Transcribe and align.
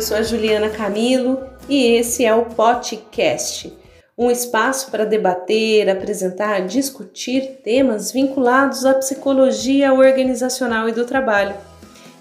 Eu 0.00 0.06
sou 0.06 0.16
a 0.16 0.22
Juliana 0.22 0.70
Camilo 0.70 1.38
e 1.68 1.88
esse 1.88 2.24
é 2.24 2.34
o 2.34 2.46
podcast, 2.46 3.70
um 4.16 4.30
espaço 4.30 4.90
para 4.90 5.04
debater, 5.04 5.90
apresentar, 5.90 6.60
discutir 6.60 7.60
temas 7.62 8.10
vinculados 8.10 8.86
à 8.86 8.94
psicologia 8.94 9.92
organizacional 9.92 10.88
e 10.88 10.92
do 10.92 11.04
trabalho. 11.04 11.54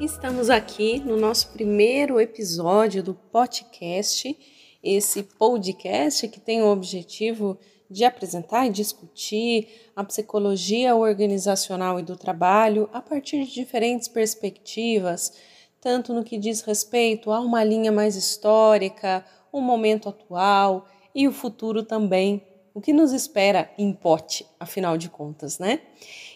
Estamos 0.00 0.48
aqui 0.48 0.98
no 1.00 1.18
nosso 1.18 1.48
primeiro 1.52 2.18
episódio 2.18 3.02
do 3.02 3.12
podcast, 3.12 4.34
esse 4.82 5.22
podcast 5.22 6.26
que 6.26 6.40
tem 6.40 6.62
o 6.62 6.68
objetivo 6.68 7.58
de 7.90 8.04
apresentar 8.04 8.66
e 8.66 8.70
discutir 8.70 9.90
a 9.94 10.02
psicologia 10.04 10.94
organizacional 10.96 11.98
e 11.98 12.02
do 12.02 12.16
trabalho 12.16 12.88
a 12.92 13.00
partir 13.00 13.44
de 13.44 13.52
diferentes 13.52 14.08
perspectivas, 14.08 15.32
tanto 15.80 16.12
no 16.12 16.24
que 16.24 16.38
diz 16.38 16.62
respeito 16.62 17.30
a 17.30 17.40
uma 17.40 17.62
linha 17.62 17.92
mais 17.92 18.16
histórica, 18.16 19.24
o 19.52 19.60
momento 19.60 20.08
atual 20.08 20.86
e 21.14 21.28
o 21.28 21.32
futuro 21.32 21.82
também, 21.82 22.42
o 22.72 22.80
que 22.80 22.92
nos 22.92 23.12
espera 23.12 23.70
em 23.78 23.92
pote, 23.92 24.46
afinal 24.58 24.96
de 24.96 25.08
contas, 25.08 25.58
né? 25.58 25.80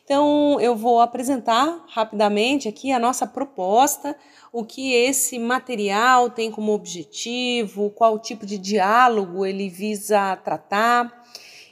Então, 0.08 0.58
eu 0.58 0.74
vou 0.74 1.02
apresentar 1.02 1.84
rapidamente 1.90 2.66
aqui 2.66 2.90
a 2.90 2.98
nossa 2.98 3.26
proposta, 3.26 4.16
o 4.50 4.64
que 4.64 4.94
esse 4.94 5.38
material 5.38 6.30
tem 6.30 6.50
como 6.50 6.72
objetivo, 6.72 7.90
qual 7.90 8.18
tipo 8.18 8.46
de 8.46 8.56
diálogo 8.56 9.44
ele 9.44 9.68
visa 9.68 10.34
tratar 10.36 11.12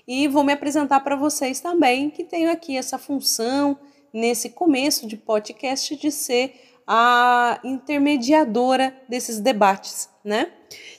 e 0.07 0.29
vou 0.29 0.45
me 0.45 0.53
apresentar 0.53 1.01
para 1.01 1.17
vocês 1.17 1.61
também, 1.61 2.11
que 2.11 2.25
tenho 2.25 2.53
aqui 2.53 2.77
essa 2.77 2.99
função 2.99 3.79
nesse 4.13 4.51
começo 4.51 5.07
de 5.07 5.17
podcast 5.17 5.97
de 5.97 6.11
ser 6.11 6.77
a 6.87 7.59
intermediadora 7.65 8.95
desses 9.09 9.41
debates, 9.41 10.11
né? 10.23 10.53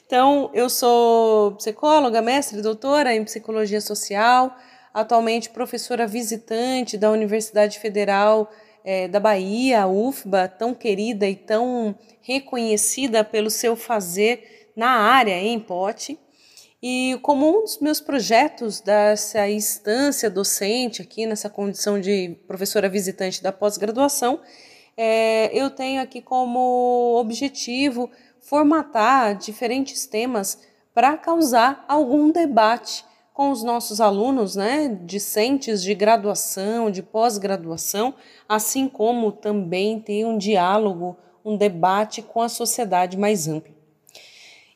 Então, 0.04 0.50
eu 0.52 0.68
sou 0.68 1.52
psicóloga, 1.52 2.20
mestre, 2.20 2.60
doutora 2.60 3.14
em 3.14 3.22
psicologia 3.22 3.80
social, 3.80 4.52
atualmente 5.00 5.50
professora 5.50 6.06
visitante 6.06 6.98
da 6.98 7.10
Universidade 7.10 7.78
Federal 7.78 8.50
é, 8.84 9.06
da 9.06 9.20
Bahia, 9.20 9.86
UFBA, 9.86 10.48
tão 10.48 10.74
querida 10.74 11.28
e 11.28 11.36
tão 11.36 11.94
reconhecida 12.20 13.22
pelo 13.22 13.48
seu 13.48 13.76
fazer 13.76 14.72
na 14.74 14.90
área 14.90 15.40
em 15.40 15.60
pote. 15.60 16.18
E 16.82 17.18
como 17.22 17.48
um 17.48 17.62
dos 17.62 17.78
meus 17.78 18.00
projetos 18.00 18.80
dessa 18.80 19.48
instância 19.48 20.28
docente 20.28 21.02
aqui, 21.02 21.26
nessa 21.26 21.48
condição 21.48 22.00
de 22.00 22.36
professora 22.46 22.88
visitante 22.88 23.42
da 23.42 23.52
pós-graduação, 23.52 24.40
é, 24.96 25.50
eu 25.52 25.70
tenho 25.70 26.02
aqui 26.02 26.20
como 26.20 27.16
objetivo 27.20 28.10
formatar 28.40 29.36
diferentes 29.36 30.06
temas 30.06 30.58
para 30.92 31.16
causar 31.16 31.84
algum 31.86 32.32
debate 32.32 33.04
com 33.38 33.52
os 33.52 33.62
nossos 33.62 34.00
alunos, 34.00 34.56
né, 34.56 34.98
discentes 35.04 35.80
de 35.80 35.94
graduação, 35.94 36.90
de 36.90 37.04
pós-graduação, 37.04 38.12
assim 38.48 38.88
como 38.88 39.30
também 39.30 40.00
ter 40.00 40.26
um 40.26 40.36
diálogo, 40.36 41.16
um 41.44 41.56
debate 41.56 42.20
com 42.20 42.42
a 42.42 42.48
sociedade 42.48 43.16
mais 43.16 43.46
ampla. 43.46 43.72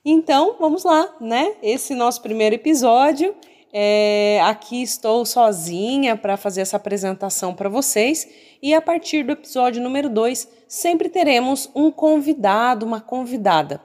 Então, 0.04 0.54
vamos 0.60 0.84
lá, 0.84 1.12
né? 1.20 1.56
Esse 1.60 1.92
nosso 1.92 2.22
primeiro 2.22 2.54
episódio. 2.54 3.34
É, 3.72 4.40
aqui 4.44 4.80
estou 4.80 5.26
sozinha 5.26 6.16
para 6.16 6.36
fazer 6.36 6.60
essa 6.60 6.76
apresentação 6.76 7.52
para 7.54 7.68
vocês. 7.68 8.28
E 8.62 8.72
a 8.72 8.80
partir 8.80 9.24
do 9.24 9.32
episódio 9.32 9.82
número 9.82 10.08
2, 10.08 10.46
sempre 10.68 11.08
teremos 11.08 11.68
um 11.74 11.90
convidado, 11.90 12.86
uma 12.86 13.00
convidada. 13.00 13.80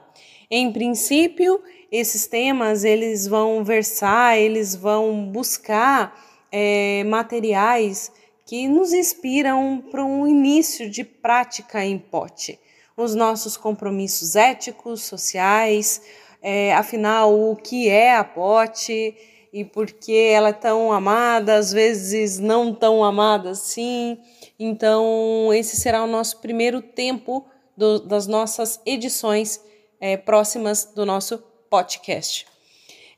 Em 0.50 0.72
princípio, 0.72 1.62
esses 1.90 2.26
temas 2.26 2.84
eles 2.84 3.26
vão 3.26 3.62
versar, 3.64 4.38
eles 4.38 4.74
vão 4.74 5.24
buscar 5.26 6.18
é, 6.50 7.04
materiais 7.04 8.10
que 8.46 8.66
nos 8.66 8.92
inspiram 8.92 9.84
para 9.90 10.04
um 10.04 10.26
início 10.26 10.88
de 10.88 11.04
prática 11.04 11.84
em 11.84 11.98
pote 11.98 12.58
os 12.98 13.14
nossos 13.14 13.56
compromissos 13.56 14.34
éticos, 14.34 15.02
sociais, 15.02 16.02
é, 16.42 16.74
afinal, 16.74 17.32
o 17.32 17.54
que 17.54 17.88
é 17.88 18.16
a 18.16 18.24
pote 18.24 19.14
e 19.52 19.64
por 19.64 19.86
que 19.86 20.16
ela 20.16 20.48
é 20.48 20.52
tão 20.52 20.92
amada, 20.92 21.54
às 21.54 21.72
vezes 21.72 22.40
não 22.40 22.74
tão 22.74 23.04
amada 23.04 23.50
assim. 23.50 24.18
Então, 24.58 25.50
esse 25.54 25.76
será 25.76 26.02
o 26.02 26.08
nosso 26.08 26.38
primeiro 26.38 26.82
tempo 26.82 27.46
do, 27.76 28.00
das 28.00 28.26
nossas 28.26 28.80
edições 28.84 29.60
é, 30.00 30.16
próximas 30.16 30.84
do 30.84 31.04
nosso 31.04 31.38
podcast. 31.70 32.46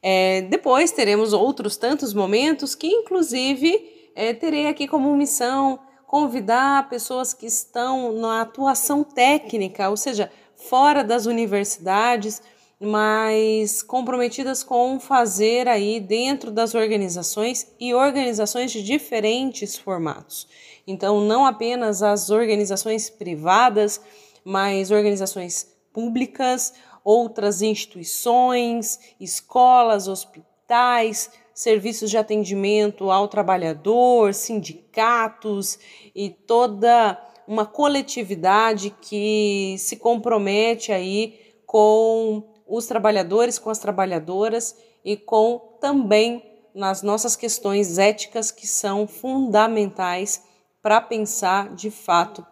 É, 0.03 0.43
depois 0.43 0.93
teremos 0.93 1.33
outros 1.33 1.77
tantos 1.77 2.15
momentos 2.15 2.75
que, 2.75 2.87
inclusive, 2.87 4.11
é, 4.15 4.33
terei 4.33 4.67
aqui 4.67 4.89
como 4.89 5.15
missão 5.17 5.79
convidar 6.07 6.89
pessoas 6.89 7.33
que 7.33 7.47
estão 7.47 8.13
na 8.13 8.41
atuação 8.41 9.05
técnica, 9.05 9.89
ou 9.89 9.97
seja, 9.97 10.29
fora 10.57 11.05
das 11.05 11.27
universidades, 11.27 12.43
mas 12.81 13.83
comprometidas 13.83 14.65
com 14.65 14.99
fazer 14.99 15.69
aí 15.69 16.01
dentro 16.01 16.51
das 16.51 16.75
organizações 16.75 17.67
e 17.79 17.95
organizações 17.95 18.73
de 18.73 18.83
diferentes 18.83 19.77
formatos. 19.77 20.49
Então, 20.85 21.21
não 21.21 21.47
apenas 21.47 22.03
as 22.03 22.31
organizações 22.31 23.09
privadas, 23.09 24.01
mas 24.45 24.91
organizações 24.91 25.69
públicas, 25.93 26.75
outras 27.05 27.63
instituições, 27.63 28.99
escolas, 29.19 30.09
hospitais, 30.09 31.31
serviços 31.55 32.11
de 32.11 32.17
atendimento 32.17 33.11
ao 33.11 33.29
trabalhador, 33.29 34.33
sindicatos 34.33 35.79
e 36.15 36.31
toda 36.31 37.21
uma 37.47 37.67
coletividade 37.67 38.95
que 39.01 39.75
se 39.79 39.97
compromete 39.97 40.93
aí 40.93 41.39
com 41.67 42.45
os 42.67 42.87
trabalhadores, 42.87 43.59
com 43.59 43.71
as 43.71 43.79
trabalhadoras 43.79 44.77
e 45.05 45.17
com 45.17 45.59
também 45.81 46.43
nas 46.75 47.03
nossas 47.03 47.35
questões 47.35 47.99
éticas 47.99 48.51
que 48.51 48.67
são 48.67 49.07
fundamentais 49.07 50.45
para 50.81 51.01
pensar 51.01 51.75
de 51.75 51.91
fato 51.91 52.47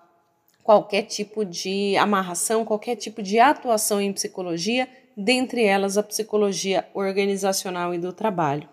qualquer 0.69 1.05
tipo 1.05 1.47
de 1.47 1.97
amarração, 1.97 2.62
qualquer 2.62 2.94
tipo 2.94 3.23
de 3.23 3.38
atuação 3.38 4.03
em 4.03 4.12
psicologia, 4.12 4.87
dentre 5.17 5.65
elas 5.65 5.97
a 5.97 6.03
psicologia 6.03 6.87
organizacional 6.93 7.94
e 7.94 7.99
do 7.99 8.12
trabalho. 8.12 8.69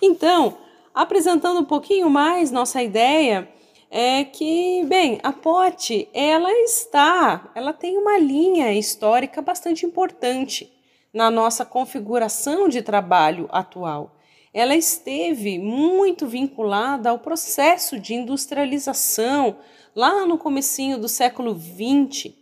Então, 0.00 0.56
apresentando 0.94 1.60
um 1.60 1.66
pouquinho 1.66 2.08
mais 2.08 2.50
nossa 2.50 2.82
ideia, 2.82 3.46
é 3.90 4.24
que, 4.24 4.82
bem, 4.86 5.20
a 5.22 5.30
pote, 5.30 6.08
ela 6.14 6.50
está, 6.50 7.52
ela 7.54 7.74
tem 7.74 7.98
uma 7.98 8.16
linha 8.16 8.72
histórica 8.72 9.42
bastante 9.42 9.84
importante 9.84 10.72
na 11.12 11.30
nossa 11.30 11.62
configuração 11.62 12.70
de 12.70 12.80
trabalho 12.80 13.50
atual. 13.52 14.16
Ela 14.50 14.74
esteve 14.74 15.58
muito 15.58 16.26
vinculada 16.26 17.10
ao 17.10 17.18
processo 17.18 17.98
de 17.98 18.14
industrialização 18.14 19.58
lá 19.98 20.24
no 20.24 20.38
comecinho 20.38 20.96
do 20.96 21.08
século 21.08 21.58
XX 21.58 22.32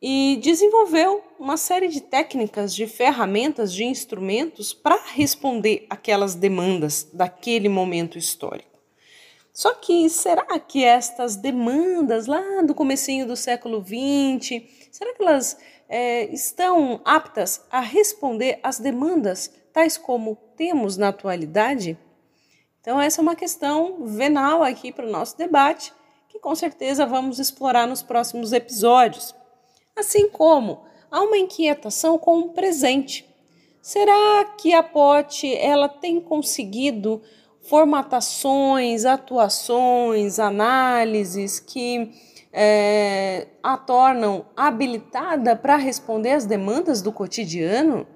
e 0.00 0.38
desenvolveu 0.40 1.20
uma 1.36 1.56
série 1.56 1.88
de 1.88 2.00
técnicas, 2.00 2.72
de 2.72 2.86
ferramentas, 2.86 3.74
de 3.74 3.82
instrumentos 3.82 4.72
para 4.72 4.96
responder 5.14 5.84
aquelas 5.90 6.36
demandas 6.36 7.08
daquele 7.12 7.68
momento 7.68 8.16
histórico. 8.16 8.78
Só 9.52 9.74
que 9.74 10.08
será 10.08 10.60
que 10.60 10.84
estas 10.84 11.34
demandas 11.34 12.28
lá 12.28 12.62
do 12.62 12.72
comecinho 12.72 13.26
do 13.26 13.34
século 13.34 13.80
XX, 13.80 14.62
será 14.92 15.12
que 15.12 15.22
elas 15.24 15.58
é, 15.88 16.32
estão 16.32 17.00
aptas 17.04 17.62
a 17.68 17.80
responder 17.80 18.60
às 18.62 18.78
demandas 18.78 19.52
tais 19.72 19.98
como 19.98 20.36
temos 20.56 20.96
na 20.96 21.08
atualidade? 21.08 21.98
Então 22.80 23.00
essa 23.00 23.20
é 23.20 23.22
uma 23.22 23.34
questão 23.34 24.06
venal 24.06 24.62
aqui 24.62 24.92
para 24.92 25.04
o 25.04 25.10
nosso 25.10 25.36
debate 25.36 25.92
que 26.36 26.40
com 26.40 26.54
certeza 26.54 27.06
vamos 27.06 27.38
explorar 27.38 27.86
nos 27.86 28.02
próximos 28.02 28.52
episódios. 28.52 29.34
Assim 29.96 30.28
como 30.28 30.84
há 31.10 31.22
uma 31.22 31.38
inquietação 31.38 32.18
com 32.18 32.40
o 32.40 32.48
presente. 32.50 33.26
Será 33.80 34.44
que 34.58 34.74
a 34.74 34.82
Pote 34.82 35.54
ela 35.54 35.88
tem 35.88 36.20
conseguido 36.20 37.22
formatações, 37.62 39.04
atuações, 39.04 40.38
análises 40.38 41.58
que 41.58 42.10
é, 42.52 43.48
a 43.62 43.76
tornam 43.76 44.46
habilitada 44.56 45.56
para 45.56 45.76
responder 45.76 46.32
às 46.32 46.44
demandas 46.44 47.00
do 47.00 47.12
cotidiano? 47.12 48.06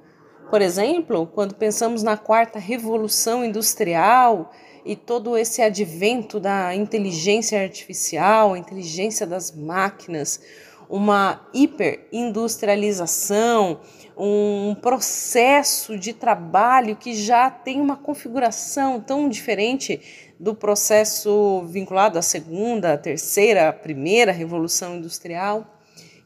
Por 0.50 0.60
exemplo, 0.60 1.26
quando 1.26 1.54
pensamos 1.54 2.02
na 2.02 2.16
quarta 2.16 2.58
revolução 2.58 3.44
industrial 3.44 4.50
e 4.90 4.96
todo 4.96 5.38
esse 5.38 5.62
advento 5.62 6.40
da 6.40 6.74
inteligência 6.74 7.62
artificial, 7.62 8.56
inteligência 8.56 9.24
das 9.24 9.52
máquinas, 9.52 10.40
uma 10.88 11.48
hiperindustrialização, 11.54 13.78
um 14.18 14.74
processo 14.82 15.96
de 15.96 16.12
trabalho 16.12 16.96
que 16.96 17.14
já 17.14 17.48
tem 17.48 17.80
uma 17.80 17.96
configuração 17.96 19.00
tão 19.00 19.28
diferente 19.28 20.00
do 20.40 20.56
processo 20.56 21.62
vinculado 21.68 22.18
à 22.18 22.22
segunda, 22.22 22.94
à 22.94 22.98
terceira, 22.98 23.68
à 23.68 23.72
primeira 23.72 24.32
revolução 24.32 24.96
industrial. 24.96 25.78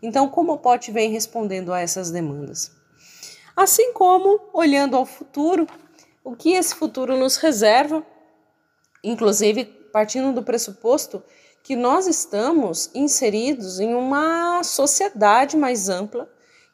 Então, 0.03 0.27
como 0.27 0.55
o 0.55 0.59
POT 0.59 0.91
vem 0.91 1.11
respondendo 1.11 1.71
a 1.71 1.83
essas 1.83 2.11
demandas? 2.11 2.73
Assim 3.55 3.93
como, 3.93 4.41
olhando 4.55 4.97
ao 4.97 5.05
futuro, 5.05 5.67
o 6.25 6.35
que 6.35 6.53
esse 6.53 6.75
futuro 6.75 7.19
nos 7.19 7.37
reserva, 7.37 8.03
inclusive 9.05 9.65
partindo 9.93 10.33
do 10.33 10.43
pressuposto 10.43 11.23
que 11.63 11.77
nós 11.77 12.07
estamos 12.07 12.91
inseridos 12.95 13.79
em 13.79 13.95
uma 13.95 14.63
sociedade 14.65 15.57
mais 15.57 15.89
ampla 15.89 16.29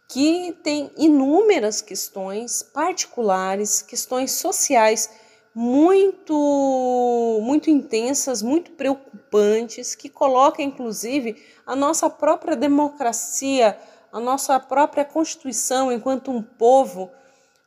que 0.08 0.56
tem 0.64 0.90
inúmeras 0.96 1.80
questões 1.80 2.62
particulares, 2.62 3.82
questões 3.82 4.32
sociais 4.32 5.10
muito 5.54 7.40
muito 7.42 7.70
intensas, 7.70 8.42
muito 8.42 8.72
preocupantes, 8.72 9.94
que 9.94 10.08
coloca 10.08 10.62
inclusive 10.62 11.40
a 11.66 11.76
nossa 11.76 12.08
própria 12.08 12.56
democracia, 12.56 13.78
a 14.12 14.18
nossa 14.18 14.58
própria 14.58 15.04
constituição 15.04 15.92
enquanto 15.92 16.30
um 16.30 16.42
povo 16.42 17.10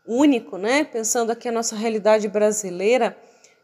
único, 0.05 0.57
né? 0.57 0.83
Pensando 0.83 1.31
aqui 1.31 1.47
a 1.47 1.51
nossa 1.51 1.75
realidade 1.75 2.27
brasileira, 2.27 3.17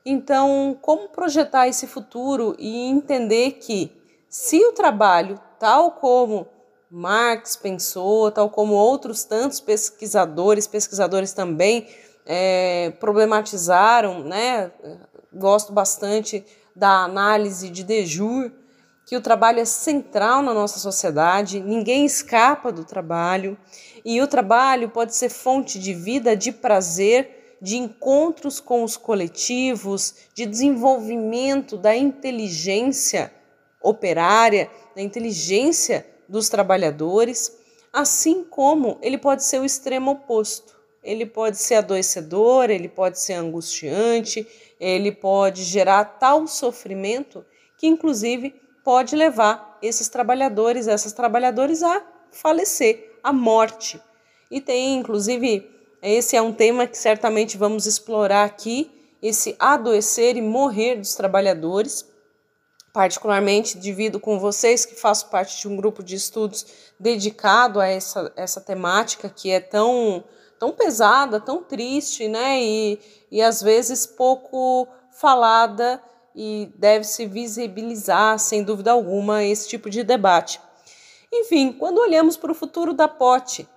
então, 0.06 0.78
como 0.82 1.10
projetar 1.10 1.68
esse 1.68 1.86
futuro 1.86 2.56
e 2.58 2.88
entender 2.88 3.54
que 3.54 3.92
se 4.30 4.64
o 4.64 4.72
trabalho, 4.72 5.40
tal 5.60 5.92
como 5.92 6.48
Marx 6.90 7.56
pensou, 7.56 8.32
tal 8.32 8.50
como 8.50 8.74
outros 8.74 9.24
tantos 9.24 9.60
pesquisadores, 9.60 10.68
pesquisadores 10.68 11.34
também 11.34 11.88
é, 12.26 12.92
problematizaram, 13.00 14.24
né? 14.24 14.72
Gosto 15.34 15.74
bastante 15.74 16.46
da 16.76 17.04
análise 17.04 17.70
de 17.70 17.84
Dejur, 17.84 18.52
que 19.06 19.18
o 19.18 19.22
trabalho 19.22 19.60
é 19.60 19.66
central 19.66 20.42
na 20.42 20.54
nossa 20.54 20.80
sociedade, 20.80 21.60
ninguém 21.60 22.06
escapa 22.06 22.72
do 22.72 22.86
trabalho, 22.86 23.58
e 24.06 24.22
o 24.22 24.28
trabalho 24.28 24.90
pode 24.90 25.16
ser 25.16 25.30
fonte 25.30 25.80
de 25.80 25.94
vida, 25.94 26.36
de 26.36 26.52
prazer 26.52 27.39
de 27.62 27.78
encontros 27.78 28.60
com 28.60 28.84
os 28.84 28.96
coletivos, 28.96 30.16
de 30.34 30.46
desenvolvimento 30.46 31.78
da 31.78 31.96
inteligência 31.96 33.34
operária, 33.82 34.70
da 34.96 35.02
inteligência 35.02 36.06
dos 36.28 36.50
trabalhadores, 36.50 37.58
assim 37.92 38.44
como 38.44 38.98
ele 39.02 39.18
pode 39.18 39.44
ser 39.44 39.60
o 39.60 39.66
extremo 39.66 40.12
oposto. 40.12 40.78
Ele 41.04 41.26
pode 41.26 41.58
ser 41.58 41.76
adoecedor, 41.76 42.70
ele 42.70 42.90
pode 42.90 43.20
ser 43.20 43.34
angustiante, 43.34 44.46
ele 44.80 45.12
pode 45.12 45.64
gerar 45.64 46.04
tal 46.04 46.46
sofrimento 46.46 47.46
que, 47.78 47.88
inclusive, 47.88 48.54
pode 48.84 49.16
levar 49.16 49.78
esses 49.82 50.10
trabalhadores, 50.10 50.88
essas 50.88 51.14
trabalhadoras 51.14 51.82
a 51.84 52.06
falecer, 52.32 53.18
à 53.24 53.32
morte. 53.32 54.00
E 54.52 54.60
tem, 54.60 54.96
inclusive, 54.96 55.70
esse 56.02 56.36
é 56.36 56.42
um 56.42 56.54
tema 56.54 56.88
que 56.88 56.98
certamente 56.98 57.58
vamos 57.58 57.86
explorar 57.86 58.46
aqui, 58.46 58.92
esse 59.22 59.56
adoecer 59.60 60.38
e 60.38 60.42
morrer 60.42 60.96
dos 60.96 61.16
trabalhadores. 61.16 62.08
Particularmente 62.94 63.78
divido 63.78 64.20
com 64.20 64.40
vocês 64.40 64.86
que 64.86 64.96
faço 64.96 65.30
parte 65.30 65.62
de 65.62 65.68
um 65.68 65.76
grupo 65.76 66.02
de 66.02 66.16
estudos 66.16 66.66
dedicado 67.00 67.80
a 67.80 67.88
essa, 67.88 68.34
essa 68.36 68.60
temática 68.60 69.30
que 69.30 69.52
é 69.52 69.60
tão, 69.60 70.24
tão 70.58 70.72
pesada, 70.72 71.40
tão 71.40 71.62
triste, 71.62 72.28
né? 72.28 72.60
E, 72.62 73.00
e 73.30 73.42
às 73.42 73.62
vezes 73.62 74.08
pouco 74.08 74.88
falada 75.12 76.02
e 76.36 76.72
deve 76.78 77.04
se 77.04 77.26
visibilizar, 77.26 78.40
sem 78.40 78.64
dúvida 78.64 78.92
alguma, 78.92 79.44
esse 79.44 79.68
tipo 79.68 79.90
de 79.90 80.04
debate. 80.04 80.60
Enfim, 81.32 81.72
quando 81.72 82.00
olhamos 82.00 82.38
para 82.38 82.52
o 82.52 82.56
futuro 82.56 82.94
da 82.94 83.08
pote, 83.08 83.68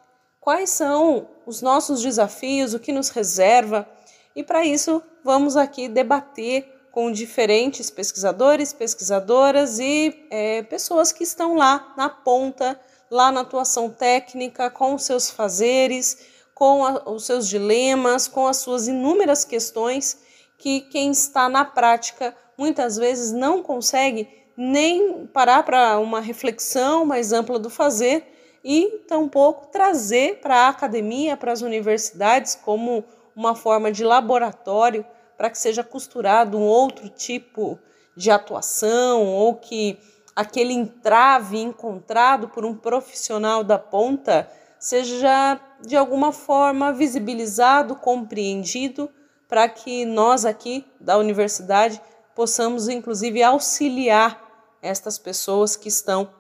quais 0.42 0.70
são 0.70 1.28
os 1.46 1.62
nossos 1.62 2.02
desafios, 2.02 2.74
o 2.74 2.80
que 2.80 2.92
nos 2.92 3.08
reserva. 3.10 3.88
E 4.34 4.42
para 4.42 4.66
isso, 4.66 5.00
vamos 5.24 5.56
aqui 5.56 5.88
debater 5.88 6.68
com 6.90 7.10
diferentes 7.12 7.88
pesquisadores, 7.88 8.72
pesquisadoras 8.72 9.78
e 9.78 10.26
é, 10.30 10.62
pessoas 10.64 11.12
que 11.12 11.22
estão 11.22 11.54
lá 11.54 11.94
na 11.96 12.08
ponta, 12.10 12.78
lá 13.08 13.30
na 13.30 13.42
atuação 13.42 13.88
técnica, 13.88 14.68
com 14.68 14.94
os 14.94 15.04
seus 15.04 15.30
fazeres, 15.30 16.26
com 16.54 16.84
a, 16.84 17.08
os 17.08 17.24
seus 17.24 17.48
dilemas, 17.48 18.26
com 18.26 18.46
as 18.46 18.56
suas 18.56 18.88
inúmeras 18.88 19.44
questões 19.44 20.18
que 20.58 20.80
quem 20.80 21.12
está 21.12 21.48
na 21.48 21.64
prática 21.64 22.36
muitas 22.58 22.96
vezes 22.96 23.32
não 23.32 23.62
consegue 23.62 24.28
nem 24.56 25.26
parar 25.28 25.62
para 25.62 25.98
uma 25.98 26.20
reflexão 26.20 27.06
mais 27.06 27.32
ampla 27.32 27.58
do 27.58 27.70
fazer 27.70 28.31
e 28.64 29.04
tampouco 29.08 29.66
trazer 29.68 30.40
para 30.40 30.66
a 30.66 30.68
academia, 30.68 31.36
para 31.36 31.52
as 31.52 31.62
universidades, 31.62 32.54
como 32.54 33.04
uma 33.34 33.54
forma 33.54 33.90
de 33.90 34.04
laboratório 34.04 35.04
para 35.36 35.50
que 35.50 35.58
seja 35.58 35.82
costurado 35.82 36.56
um 36.56 36.62
outro 36.62 37.08
tipo 37.08 37.78
de 38.16 38.30
atuação 38.30 39.26
ou 39.26 39.54
que 39.56 39.98
aquele 40.36 40.72
entrave 40.72 41.58
encontrado 41.58 42.48
por 42.48 42.64
um 42.64 42.76
profissional 42.76 43.64
da 43.64 43.78
ponta 43.78 44.48
seja 44.78 45.60
de 45.80 45.96
alguma 45.96 46.32
forma 46.32 46.92
visibilizado, 46.92 47.96
compreendido, 47.96 49.10
para 49.48 49.68
que 49.68 50.04
nós 50.04 50.44
aqui 50.44 50.86
da 51.00 51.18
universidade 51.18 52.00
possamos 52.34 52.88
inclusive 52.88 53.42
auxiliar 53.42 54.40
estas 54.80 55.18
pessoas 55.18 55.76
que 55.76 55.88
estão 55.88 56.30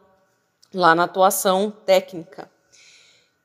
lá 0.74 0.94
na 0.94 1.04
atuação 1.04 1.70
técnica. 1.84 2.50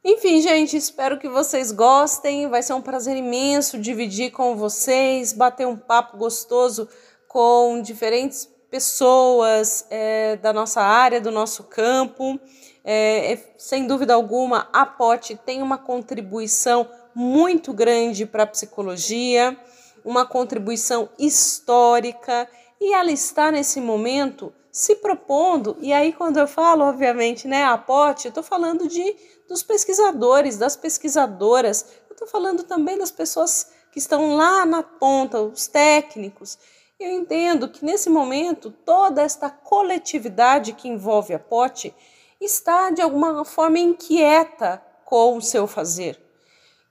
Enfim, 0.03 0.41
gente, 0.41 0.77
espero 0.77 1.19
que 1.19 1.27
vocês 1.27 1.72
gostem. 1.72 2.48
Vai 2.48 2.63
ser 2.63 2.74
um 2.74 2.81
prazer 2.81 3.17
imenso 3.17 3.77
dividir 3.77 4.31
com 4.31 4.55
vocês, 4.55 5.34
bater 5.34 5.67
um 5.67 5.75
papo 5.75 6.17
gostoso 6.17 6.88
com 7.27 7.81
diferentes 7.81 8.48
pessoas 8.72 9.86
é, 9.89 10.38
da 10.38 10.53
nossa 10.53 10.81
área, 10.81 11.19
do 11.19 11.31
nosso 11.31 11.63
campo. 11.63 12.39
É, 12.84 13.34
é, 13.34 13.53
sem 13.57 13.86
dúvida 13.86 14.13
alguma, 14.13 14.69
a 14.72 14.86
POT 14.86 15.36
tem 15.46 15.62
uma 15.62 15.77
contribuição 15.77 16.88
muito 17.13 17.74
grande 17.74 18.25
para 18.25 18.43
a 18.43 18.48
psicologia, 18.48 19.57
uma 20.05 20.25
contribuição 20.25 21.10
histórica, 21.19 22.48
e 22.79 22.93
ela 22.93 23.12
está 23.12 23.51
nesse 23.51 23.81
momento 23.81 24.53
se 24.72 24.96
propondo, 24.96 25.75
e 25.79 25.91
aí 25.91 26.13
quando 26.13 26.38
eu 26.38 26.48
falo, 26.48 26.84
obviamente, 26.84 27.48
né, 27.48 27.63
a 27.63 27.77
POT, 27.77 28.25
eu 28.25 28.29
estou 28.29 28.43
falando 28.43 28.88
de, 28.88 29.15
dos 29.50 29.63
pesquisadores, 29.63 30.57
das 30.57 30.75
pesquisadoras, 30.75 31.86
eu 32.10 32.13
estou 32.13 32.27
falando 32.27 32.63
também 32.63 32.98
das 32.98 33.10
pessoas 33.10 33.72
que 33.91 33.98
estão 33.98 34.36
lá 34.36 34.65
na 34.65 34.84
ponta, 34.84 35.41
os 35.41 35.65
técnicos. 35.65 36.60
Eu 37.00 37.12
entendo 37.12 37.69
que 37.69 37.84
nesse 37.84 38.10
momento 38.10 38.69
toda 38.69 39.22
esta 39.22 39.50
coletividade 39.50 40.74
que 40.74 40.88
envolve 40.88 41.34
a 41.34 41.39
POT 41.39 41.93
está 42.39 42.91
de 42.91 43.01
alguma 43.01 43.43
forma 43.43 43.79
inquieta 43.79 44.81
com 45.05 45.38
o 45.38 45.41
seu 45.41 45.65
fazer 45.65 46.19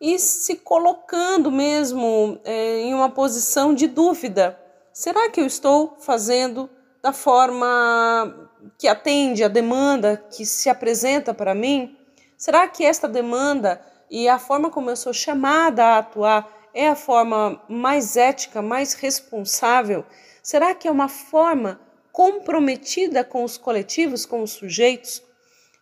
e 0.01 0.19
se 0.19 0.57
colocando 0.57 1.51
mesmo 1.51 2.39
é, 2.45 2.81
em 2.81 2.95
uma 2.95 3.09
posição 3.09 3.75
de 3.75 3.87
dúvida. 3.87 4.59
Será 4.99 5.29
que 5.29 5.43
eu 5.43 5.45
estou 5.45 5.95
fazendo 6.01 6.71
da 7.03 7.13
forma 7.13 8.51
que 8.79 8.89
atende 8.89 9.45
a 9.45 9.49
demanda 9.49 10.25
que 10.31 10.47
se 10.47 10.71
apresenta 10.71 11.35
para 11.35 11.55
mim? 11.55 11.95
Será 12.35 12.67
que 12.67 12.83
esta 12.83 13.07
demanda 13.07 13.79
e 14.11 14.27
a 14.27 14.39
forma 14.39 14.71
como 14.71 14.89
eu 14.89 14.97
sou 14.97 15.13
chamada 15.13 15.85
a 15.85 15.99
atuar 15.99 16.51
é 16.73 16.89
a 16.89 16.97
forma 16.97 17.61
mais 17.69 18.17
ética, 18.17 18.63
mais 18.63 18.95
responsável? 18.95 20.03
Será 20.43 20.75
que 20.75 20.89
é 20.89 20.91
uma 20.91 21.11
forma 21.11 21.79
comprometida 22.11 23.23
com 23.23 23.45
os 23.45 23.59
coletivos, 23.59 24.25
com 24.25 24.41
os 24.41 24.53
sujeitos. 24.53 25.23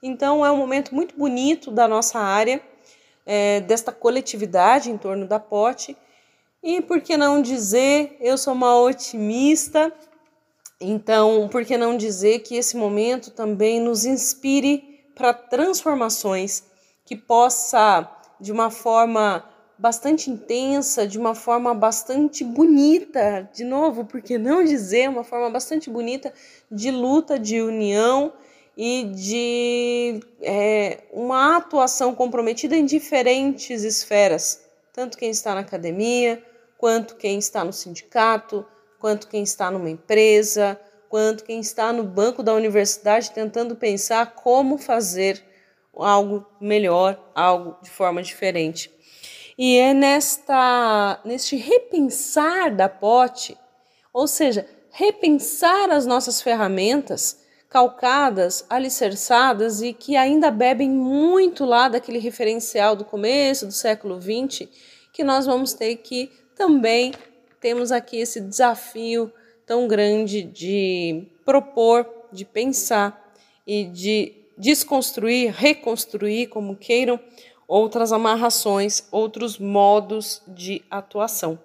Então, 0.03 0.45
é 0.45 0.51
um 0.51 0.57
momento 0.57 0.93
muito 0.93 1.17
bonito 1.17 1.71
da 1.71 1.87
nossa 1.87 2.19
área, 2.19 2.61
é, 3.25 3.61
desta 3.61 3.93
coletividade 3.93 4.91
em 4.91 4.99
torno 4.99 5.25
da 5.25 5.39
pote. 5.39 5.97
E 6.67 6.81
por 6.81 7.03
que 7.03 7.15
não 7.15 7.43
dizer, 7.43 8.17
eu 8.23 8.39
sou 8.39 8.55
uma 8.55 8.75
otimista, 8.81 9.93
então 10.81 11.47
por 11.53 11.63
que 11.63 11.77
não 11.77 11.95
dizer 11.95 12.39
que 12.39 12.57
esse 12.57 12.75
momento 12.75 13.31
também 13.31 13.79
nos 13.79 14.07
inspire 14.07 15.05
para 15.15 15.35
transformações 15.35 16.65
que 17.05 17.15
possa, 17.15 18.11
de 18.41 18.51
uma 18.51 18.71
forma 18.71 19.45
bastante 19.77 20.31
intensa, 20.31 21.07
de 21.07 21.19
uma 21.19 21.35
forma 21.35 21.75
bastante 21.75 22.43
bonita, 22.43 23.47
de 23.53 23.63
novo, 23.63 24.07
por 24.07 24.23
que 24.23 24.39
não 24.39 24.65
dizer, 24.65 25.11
uma 25.11 25.23
forma 25.23 25.51
bastante 25.51 25.91
bonita 25.91 26.33
de 26.71 26.91
luta, 26.91 27.39
de 27.39 27.61
união 27.61 28.33
e 28.75 29.05
de 29.15 30.21
é, 30.41 31.01
uma 31.13 31.59
atuação 31.59 32.15
comprometida 32.15 32.75
em 32.75 32.87
diferentes 32.87 33.85
esferas, 33.85 34.65
tanto 34.95 35.19
quem 35.19 35.29
está 35.29 35.55
na 35.55 35.61
academia, 35.61 36.43
quanto 36.85 37.17
quem 37.17 37.39
está 37.39 37.65
no 37.65 37.73
sindicato, 37.73 38.63
quanto 38.99 39.27
quem 39.27 39.43
está 39.43 39.71
numa 39.71 39.89
empresa, 39.89 40.79
quanto 41.09 41.43
quem 41.43 41.59
está 41.59 41.95
no 41.95 42.05
banco 42.05 42.43
da 42.43 42.53
universidade 42.53 43.31
tentando 43.31 43.75
pensar 43.75 44.35
como 44.35 44.77
fazer 44.77 45.43
algo 45.97 46.45
melhor, 46.61 47.19
algo 47.35 47.75
de 47.83 47.89
forma 47.89 48.23
diferente. 48.23 48.93
E 49.57 49.79
é 49.79 49.95
nesta 49.95 51.19
neste 51.25 51.57
repensar 51.57 52.77
da 52.77 52.87
pote, 52.87 53.57
ou 54.13 54.27
seja, 54.27 54.69
repensar 54.91 55.91
as 55.91 56.05
nossas 56.05 56.43
ferramentas 56.43 57.41
calcadas, 57.71 58.63
alicerçadas 58.69 59.81
e 59.81 59.95
que 59.95 60.17
ainda 60.17 60.51
bebem 60.51 60.91
muito 60.91 61.65
lá 61.65 61.89
daquele 61.89 62.19
referencial 62.19 62.95
do 62.95 63.07
começo 63.07 63.65
do 63.65 63.73
século 63.73 64.21
XX, 64.21 64.69
que 65.15 65.25
nós 65.25 65.47
vamos 65.47 65.73
ter 65.73 65.97
que 65.97 66.44
também 66.57 67.13
temos 67.61 67.91
aqui 67.91 68.19
esse 68.19 68.41
desafio 68.41 69.33
tão 69.67 69.89
grande 69.89 70.43
de 70.43 71.27
propor, 71.45 72.07
de 72.33 72.45
pensar 72.45 73.35
e 73.67 73.85
de 73.85 74.33
desconstruir, 74.57 75.53
reconstruir, 75.53 76.49
como 76.49 76.77
queiram, 76.77 77.19
outras 77.67 78.13
amarrações, 78.13 79.07
outros 79.11 79.59
modos 79.59 80.43
de 80.47 80.83
atuação. 80.91 81.59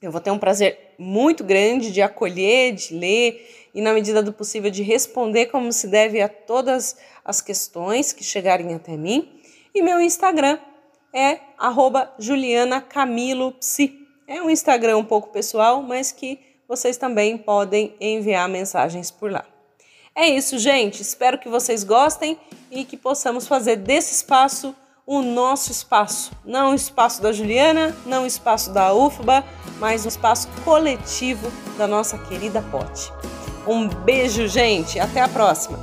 Eu 0.00 0.12
vou 0.12 0.20
ter 0.20 0.30
um 0.30 0.38
prazer 0.38 0.94
muito 0.96 1.42
grande 1.42 1.90
de 1.90 2.00
acolher, 2.00 2.72
de 2.72 2.94
ler 2.94 3.68
e, 3.74 3.80
na 3.80 3.92
medida 3.92 4.22
do 4.22 4.32
possível, 4.32 4.70
de 4.70 4.82
responder 4.82 5.46
como 5.46 5.72
se 5.72 5.88
deve 5.88 6.20
a 6.20 6.28
todas 6.28 6.96
as 7.24 7.40
questões 7.40 8.12
que 8.12 8.22
chegarem 8.22 8.74
até 8.74 8.96
mim. 8.96 9.40
E 9.74 9.82
meu 9.82 10.00
Instagram 10.00 10.58
é 11.12 11.40
julianacamilopsi. 12.18 14.06
É 14.26 14.40
um 14.40 14.48
Instagram 14.48 14.98
um 14.98 15.04
pouco 15.04 15.30
pessoal, 15.30 15.82
mas 15.82 16.12
que 16.12 16.38
vocês 16.68 16.96
também 16.96 17.36
podem 17.36 17.94
enviar 18.00 18.48
mensagens 18.48 19.10
por 19.10 19.32
lá. 19.32 19.44
É 20.14 20.28
isso, 20.28 20.58
gente. 20.58 21.02
Espero 21.02 21.38
que 21.38 21.48
vocês 21.48 21.82
gostem 21.82 22.38
e 22.70 22.84
que 22.84 22.96
possamos 22.96 23.48
fazer 23.48 23.76
desse 23.76 24.14
espaço 24.14 24.76
o 25.08 25.22
nosso 25.22 25.72
espaço. 25.72 26.32
Não 26.44 26.72
o 26.72 26.74
espaço 26.74 27.22
da 27.22 27.32
Juliana, 27.32 27.96
não 28.04 28.24
o 28.24 28.26
espaço 28.26 28.70
da 28.70 28.92
UFBA, 28.92 29.42
mas 29.80 30.04
um 30.04 30.08
espaço 30.08 30.46
coletivo 30.62 31.50
da 31.78 31.86
nossa 31.86 32.18
querida 32.18 32.62
Pote. 32.70 33.10
Um 33.66 33.88
beijo, 33.88 34.46
gente. 34.46 35.00
Até 35.00 35.22
a 35.22 35.28
próxima. 35.28 35.78